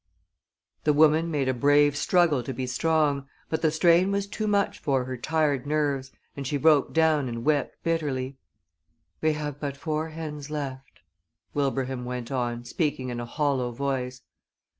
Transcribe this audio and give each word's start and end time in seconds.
The 0.83 0.93
woman 0.93 1.29
made 1.29 1.47
a 1.47 1.53
brave 1.53 1.95
struggle 1.95 2.41
to 2.41 2.53
be 2.55 2.65
strong, 2.65 3.27
but 3.49 3.61
the 3.61 3.69
strain 3.69 4.11
was 4.11 4.25
too 4.25 4.47
much 4.47 4.79
for 4.79 5.05
her 5.05 5.15
tired 5.15 5.67
nerves 5.67 6.11
and 6.35 6.47
she 6.47 6.57
broke 6.57 6.91
down 6.91 7.29
and 7.29 7.45
wept 7.45 7.75
bitterly. 7.83 8.35
"We 9.21 9.33
have 9.33 9.59
but 9.59 9.77
four 9.77 10.09
hens 10.09 10.49
left," 10.49 11.01
Wilbraham 11.53 12.03
went 12.03 12.31
on, 12.31 12.63
speaking 12.65 13.09
in 13.09 13.19
a 13.19 13.27
hollow 13.27 13.69
voice. 13.69 14.23